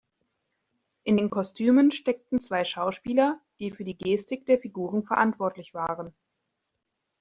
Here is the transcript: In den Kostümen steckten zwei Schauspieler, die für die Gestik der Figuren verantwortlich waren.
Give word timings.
In 1.03 1.15
den 1.15 1.29
Kostümen 1.29 1.91
steckten 1.91 2.39
zwei 2.39 2.65
Schauspieler, 2.65 3.39
die 3.59 3.69
für 3.69 3.83
die 3.83 3.99
Gestik 3.99 4.47
der 4.47 4.57
Figuren 4.57 5.03
verantwortlich 5.03 5.75
waren. 5.75 6.15